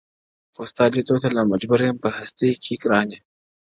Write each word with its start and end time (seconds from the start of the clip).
خو 0.53 0.61
ستا 0.71 0.83
ليدوته 0.93 1.27
لا 1.35 1.43
مجبور 1.51 1.79
يم 1.87 1.95
په 2.03 2.09
هستۍ 2.17 2.51
كي 2.63 2.73
گرانـي- 2.83 3.17